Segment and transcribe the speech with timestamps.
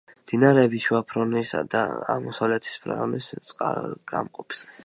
[0.19, 1.83] მდინარეების შუა ფრონისა და
[2.15, 4.73] აღმოსავლეთის ფრონის წყალგამყოფზე.